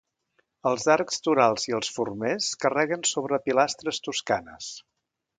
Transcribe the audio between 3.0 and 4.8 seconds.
sobre pilastres toscanes.